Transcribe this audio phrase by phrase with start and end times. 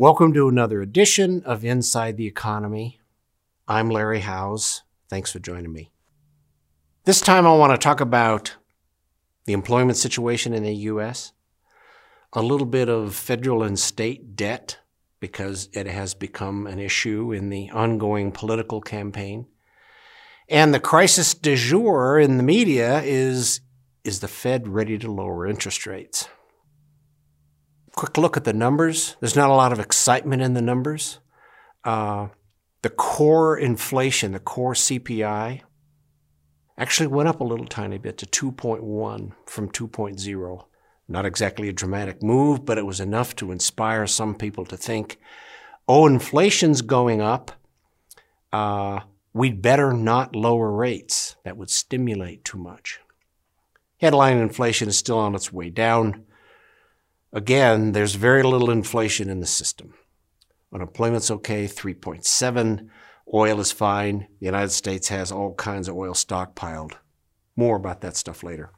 [0.00, 3.00] Welcome to another edition of Inside the Economy.
[3.68, 4.82] I'm Larry Howes.
[5.10, 5.92] Thanks for joining me.
[7.04, 8.56] This time I want to talk about
[9.44, 11.32] the employment situation in the U.S.,
[12.32, 14.78] a little bit of federal and state debt
[15.20, 19.48] because it has become an issue in the ongoing political campaign.
[20.48, 23.60] And the crisis du jour in the media is
[24.02, 26.26] is the Fed ready to lower interest rates?
[27.96, 29.16] Quick look at the numbers.
[29.20, 31.18] There's not a lot of excitement in the numbers.
[31.84, 32.28] Uh,
[32.82, 35.62] the core inflation, the core CPI,
[36.78, 40.64] actually went up a little tiny bit to 2.1 from 2.0.
[41.08, 45.18] Not exactly a dramatic move, but it was enough to inspire some people to think,
[45.88, 47.52] oh, inflation's going up.
[48.52, 49.00] Uh,
[49.34, 51.36] we'd better not lower rates.
[51.44, 53.00] That would stimulate too much.
[54.00, 56.24] Headline inflation is still on its way down.
[57.32, 59.94] Again, there's very little inflation in the system.
[60.72, 62.88] Unemployment's okay, 3.7.
[63.32, 64.26] Oil is fine.
[64.40, 66.94] The United States has all kinds of oil stockpiled.
[67.54, 68.70] More about that stuff later.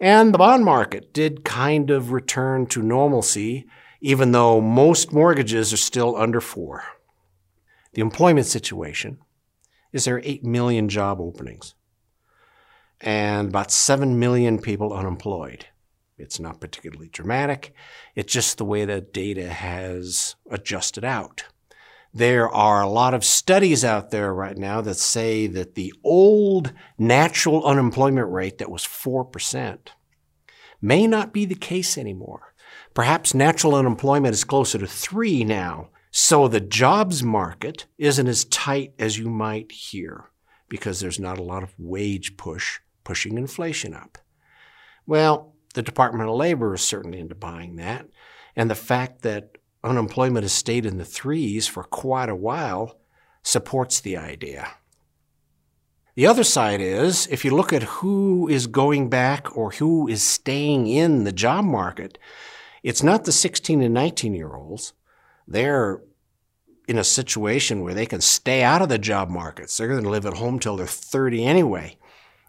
[0.00, 3.66] And the bond market did kind of return to normalcy,
[4.00, 6.82] even though most mortgages are still under four.
[7.92, 9.18] The employment situation
[9.92, 11.74] is there are 8 million job openings
[13.00, 15.66] and about 7 million people unemployed.
[16.22, 17.74] It's not particularly dramatic.
[18.14, 21.44] It's just the way the data has adjusted out.
[22.14, 26.72] There are a lot of studies out there right now that say that the old
[26.98, 29.78] natural unemployment rate that was 4%
[30.80, 32.54] may not be the case anymore.
[32.94, 35.88] Perhaps natural unemployment is closer to 3 now.
[36.10, 40.30] So the jobs market isn't as tight as you might hear
[40.68, 44.18] because there's not a lot of wage push pushing inflation up.
[45.06, 48.06] Well, the Department of Labor is certainly into buying that.
[48.54, 52.98] And the fact that unemployment has stayed in the threes for quite a while
[53.42, 54.68] supports the idea.
[56.14, 60.22] The other side is if you look at who is going back or who is
[60.22, 62.18] staying in the job market,
[62.82, 64.92] it's not the 16 and 19 year olds.
[65.48, 66.02] They're
[66.86, 69.76] in a situation where they can stay out of the job markets.
[69.76, 71.96] They're going to live at home till they're 30 anyway.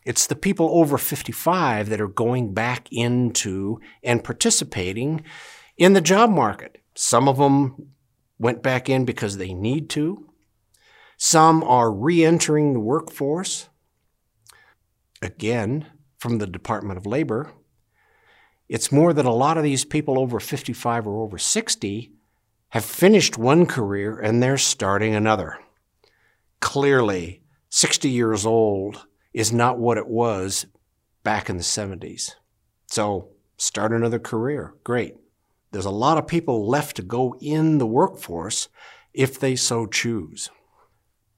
[0.05, 5.23] It's the people over 55 that are going back into and participating
[5.77, 6.81] in the job market.
[6.95, 7.93] Some of them
[8.37, 10.29] went back in because they need to.
[11.17, 13.69] Some are re entering the workforce.
[15.21, 15.87] Again,
[16.23, 17.51] from the Department of Labor.
[18.69, 22.13] It's more that a lot of these people over 55 or over 60
[22.69, 25.59] have finished one career and they're starting another.
[26.61, 30.65] Clearly, 60 years old is not what it was
[31.23, 32.35] back in the 70s.
[32.87, 34.75] So start another career.
[34.83, 35.15] Great.
[35.71, 38.69] There's a lot of people left to go in the workforce
[39.13, 40.49] if they so choose.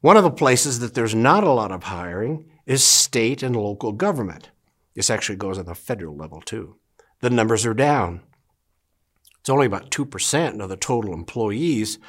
[0.02, 3.92] One of the places that there's not a lot of hiring is state and local
[3.92, 4.52] government.
[4.94, 6.76] This actually goes on the federal level too.
[7.22, 8.22] The numbers are down.
[9.40, 12.00] It's only about 2% of the total employees,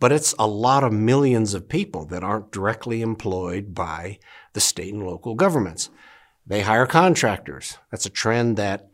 [0.00, 4.18] but it's a lot of millions of people that aren't directly employed by
[4.54, 5.90] the state and local governments.
[6.46, 7.78] They hire contractors.
[7.90, 8.90] That's a trend that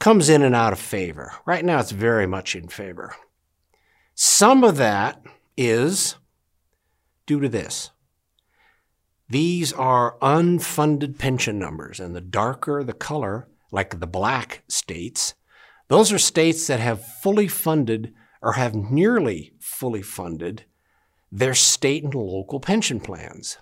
[0.00, 1.32] comes in and out of favor.
[1.44, 3.14] Right now, it's very much in favor.
[4.14, 5.22] Some of that
[5.56, 6.16] is
[7.26, 7.90] due to this.
[9.28, 15.34] These are unfunded pension numbers, and the darker the color, like the black states,
[15.88, 18.14] those are states that have fully funded
[18.44, 20.64] or have nearly fully funded
[21.32, 23.56] their state and local pension plans.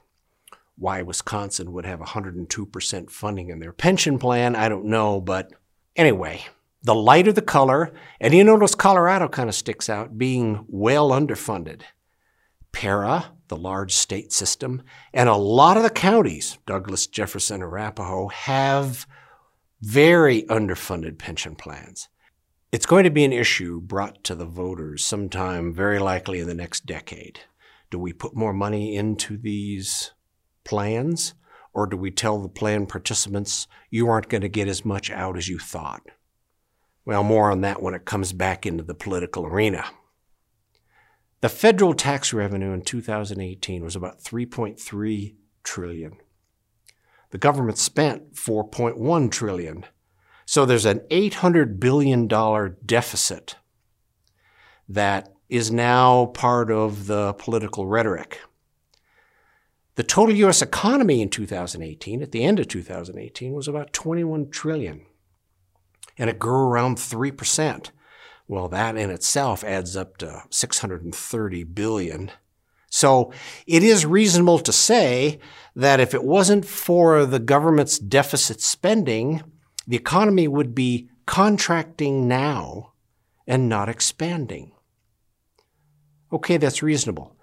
[0.76, 5.52] Why Wisconsin would have 102% funding in their pension plan, I don't know, but
[5.94, 6.44] anyway,
[6.82, 11.82] the lighter the color, and you notice Colorado kind of sticks out, being well underfunded.
[12.72, 14.82] PERA, the large state system,
[15.14, 19.06] and a lot of the counties, Douglas, Jefferson, Arapahoe, have
[19.80, 22.08] very underfunded pension plans.
[22.72, 26.54] It's going to be an issue brought to the voters sometime very likely in the
[26.54, 27.40] next decade.
[27.90, 30.12] Do we put more money into these
[30.64, 31.34] plans,
[31.74, 35.36] or do we tell the plan participants you aren't going to get as much out
[35.36, 36.00] as you thought?
[37.04, 39.84] Well, more on that when it comes back into the political arena.
[41.42, 46.16] The federal tax revenue in 2018 was about 3.3 trillion.
[47.32, 49.84] The government spent 4.1 trillion
[50.52, 52.28] so there's an $800 billion
[52.84, 53.56] deficit
[54.86, 58.38] that is now part of the political rhetoric.
[59.94, 65.06] The total US economy in 2018, at the end of 2018, was about 21 trillion.
[66.18, 67.90] And it grew around 3%.
[68.46, 72.30] Well, that in itself adds up to 630 billion.
[72.90, 73.32] So
[73.66, 75.38] it is reasonable to say
[75.74, 79.42] that if it wasn't for the government's deficit spending,
[79.86, 82.92] the economy would be contracting now
[83.46, 84.72] and not expanding.
[86.32, 87.36] Okay, that's reasonable.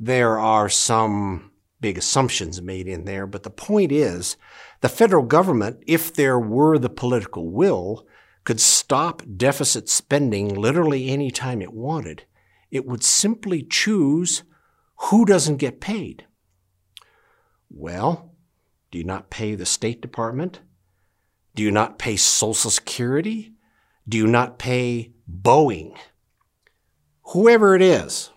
[0.00, 1.50] There are some
[1.80, 4.36] big assumptions made in there, but the point is
[4.80, 8.06] the federal government, if there were the political will,
[8.44, 12.24] could stop deficit spending literally any time it wanted.
[12.70, 14.44] It would simply choose
[14.96, 16.26] who doesn't get paid.
[17.68, 18.34] Well,
[18.90, 20.60] do you not pay the State Department?
[21.54, 23.52] Do you not pay Social Security?
[24.08, 25.96] Do you not pay Boeing?
[27.26, 28.30] Whoever it is,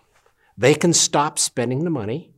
[0.56, 2.32] they can stop spending the money,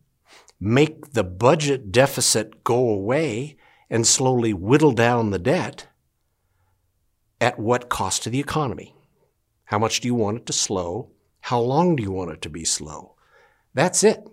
[0.61, 3.57] make the budget deficit go away,
[3.91, 5.89] and slowly whittle down the debt
[7.41, 8.95] at what cost to the economy?
[9.65, 11.11] How much do you want it to slow?
[11.41, 13.15] How long do you want it to be slow?
[13.75, 14.27] That's it.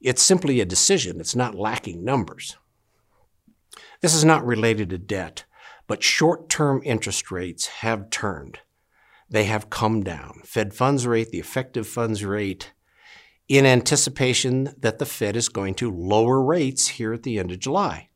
[0.00, 1.20] It's simply a decision.
[1.20, 2.56] It's not lacking numbers.
[4.00, 5.44] This is not related to debt,
[5.90, 8.60] but short-term interest rates have turned.
[9.28, 10.40] They have come down.
[10.44, 12.72] Fed funds rate, the effective funds rate,
[13.48, 17.58] in anticipation that the Fed is going to lower rates here at the end of
[17.58, 18.08] July.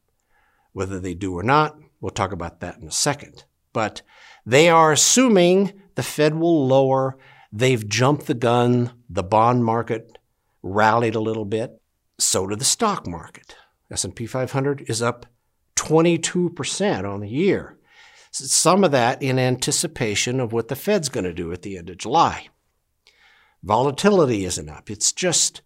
[0.73, 3.43] Whether they do or not, we'll talk about that in a second.
[3.73, 4.03] But
[4.47, 7.19] they are assuming the Fed will lower.
[7.51, 8.93] They've jumped the gun.
[9.11, 10.17] The bond market
[10.63, 11.83] rallied a little bit.
[12.21, 13.57] So did the stock market.
[13.91, 15.27] S&P 500 is up
[15.85, 17.77] 22% on the year.
[18.31, 21.91] Some of that in anticipation of what the Fed's going to do at the end
[21.91, 22.49] of July.
[23.63, 24.91] Volatility isn't up.
[24.91, 25.63] It's just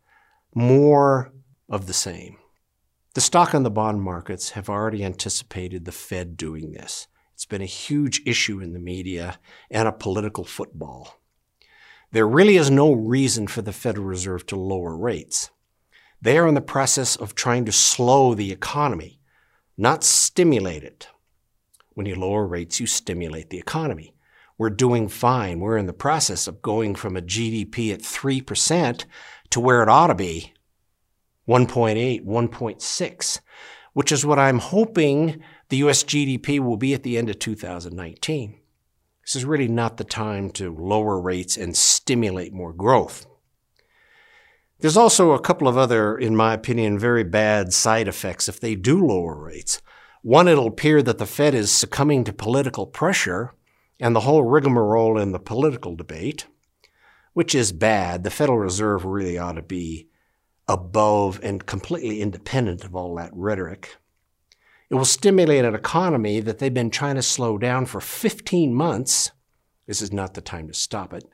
[0.55, 1.33] more
[1.69, 2.37] of the same.
[3.15, 7.09] The stock and the bond markets have already anticipated the Fed doing this.
[7.35, 9.39] It's been a huge issue in the media
[9.71, 11.21] and a political football.
[12.11, 15.51] There really is no reason for the Federal Reserve to lower rates.
[16.21, 19.21] They are in the process of trying to slow the economy,
[19.79, 21.09] not stimulate it.
[21.95, 24.15] When you lower rates, you stimulate the economy.
[24.59, 25.61] We're doing fine.
[25.61, 29.05] We're in the process of going from a GDP at 3%
[29.51, 30.53] to where it ought to be
[31.49, 33.41] 1.8, 1.6,
[33.93, 38.61] which is what I'm hoping the US GDP will be at the end of 2019.
[39.23, 43.27] This is really not the time to lower rates and stimulate more growth.
[44.81, 48.77] There's also a couple of other, in my opinion, very bad side effects if they
[48.77, 49.83] do lower rates.
[50.23, 53.55] One, it'll appear that the Fed is succumbing to political pressure
[53.99, 56.47] and the whole rigmarole in the political debate,
[57.33, 58.23] which is bad.
[58.23, 60.09] The Federal Reserve really ought to be
[60.69, 63.97] above and completely independent of all that rhetoric.
[64.91, 69.33] It will stimulate an economy that they've been trying to slow down for 15 months.
[69.87, 71.25] This is not the time to stop it.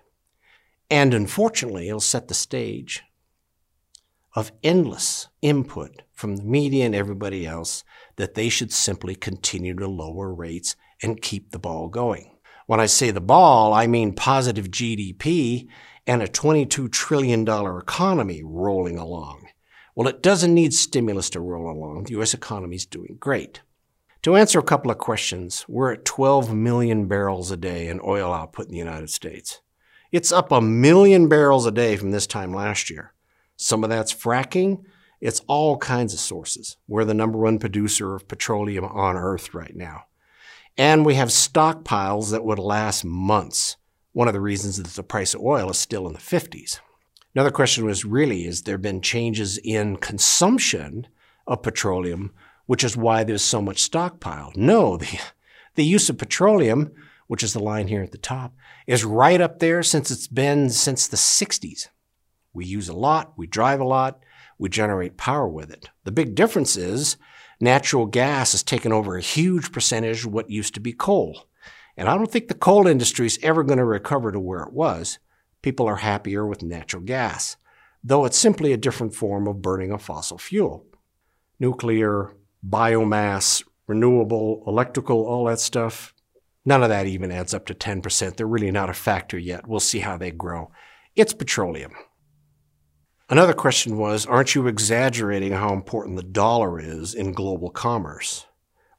[0.89, 3.03] And unfortunately, it'll set the stage
[4.35, 7.85] of endless input from the media and everybody else
[8.17, 12.31] that they should simply continue to lower rates and keep the ball going.
[12.67, 15.69] When I say the ball, I mean positive GDP
[16.07, 19.49] and a $22 trillion economy rolling along.
[19.95, 22.05] Well, it doesn't need stimulus to roll along.
[22.05, 22.35] The U.S.
[22.35, 23.63] economy is doing great.
[24.23, 28.33] To answer a couple of questions, we're at 12 million barrels a day in oil
[28.33, 29.61] output in the United States.
[30.11, 33.13] It's up a million barrels a day from this time last year.
[33.65, 34.85] Some of that's fracking.
[35.23, 36.77] It's all kinds of sources.
[36.87, 40.03] We're the number one producer of petroleum on earth right now.
[40.77, 43.79] And we have stockpiles that would last months.
[44.13, 46.81] One of the reasons that the price of oil is still in the 50s.
[47.35, 51.07] Another question was really, has there been changes in consumption
[51.47, 52.35] of petroleum,
[52.67, 54.59] which is why there's so much stockpiled?
[54.59, 55.19] No, the,
[55.75, 56.93] the use of petroleum,
[57.29, 58.53] which is the line here at the top,
[58.87, 61.89] is right up there since it's been since the 60s.
[62.55, 64.21] We use a lot, we drive a lot,
[64.59, 65.91] we generate power with it.
[66.05, 67.17] The big difference is
[67.61, 71.49] natural gas has taken over a huge percentage of what used to be coal.
[71.97, 74.73] And I don't think the coal industry is ever going to recover to where it
[74.73, 75.19] was.
[75.63, 77.57] People are happier with natural gas,
[78.03, 80.87] though it's simply a different form of burning a fossil fuel.
[81.59, 82.35] Nuclear,
[82.69, 86.15] biomass, renewable, electrical, all that stuff,
[86.65, 88.37] none of that even adds up to 10%.
[88.37, 89.67] They're really not a factor yet.
[89.67, 90.71] We'll see how they grow.
[91.15, 91.93] It's petroleum.
[93.31, 98.47] Another question was Aren't you exaggerating how important the dollar is in global commerce?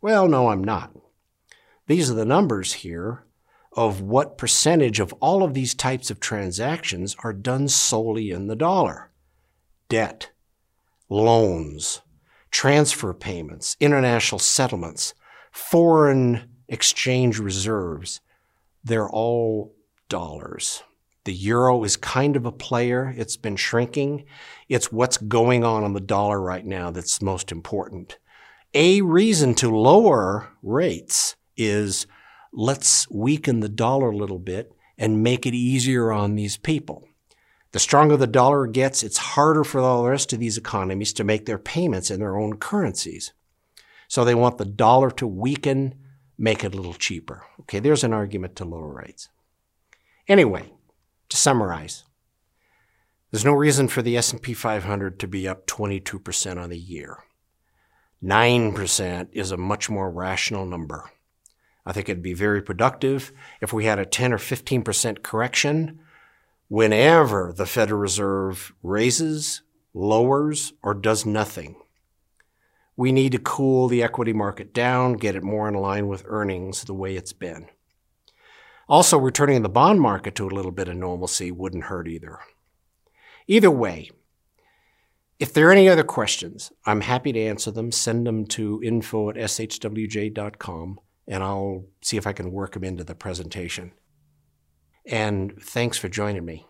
[0.01, 0.91] Well, no, I'm not.
[1.88, 3.24] These are the numbers here
[3.74, 8.55] of what percentage of all of these types of transactions are done solely in the
[8.55, 9.12] dollar
[9.89, 10.32] debt,
[11.10, 12.01] loans,
[12.50, 15.13] transfer payments, international settlements,
[15.51, 18.22] foreign exchange reserves.
[18.84, 19.75] They're all
[20.10, 20.82] dollars.
[21.25, 23.13] The euro is kind of a player.
[23.17, 24.25] It's been shrinking.
[24.70, 28.20] It's what's going on on the dollar right now that's most important.
[28.74, 32.05] A reason to lower rates is
[32.53, 37.08] let's weaken the dollar a little bit and make it easier on these people.
[37.72, 41.24] The stronger the dollar gets, it's harder for all the rest of these economies to
[41.24, 43.34] make their payments in their own currencies.
[44.08, 45.96] So they want the dollar to weaken,
[46.38, 47.44] make it a little cheaper.
[47.62, 49.27] Okay, there's an argument to lower rates.
[50.27, 50.72] Anyway,
[51.29, 52.03] to summarize,
[53.32, 57.17] there's no reason for the S&P 500 to be up 22% on the year.
[58.24, 61.12] 9% is a much more rational number.
[61.86, 66.00] I think it'd be very productive if we had a 10 or 15% correction
[66.67, 69.62] whenever the Federal Reserve raises,
[69.94, 71.75] lowers, or does nothing.
[72.98, 76.86] We need to cool the equity market down, get it more in line with earnings
[76.86, 77.67] the way it's been.
[78.88, 82.39] Also, returning the bond market to a little bit of normalcy wouldn't hurt either.
[83.48, 84.10] Either way,
[85.39, 87.92] if there are any other questions, I'm happy to answer them.
[87.92, 93.04] Send them to info at shwj.com and I'll see if I can work them into
[93.04, 93.92] the presentation.
[95.06, 96.68] And thanks for joining me.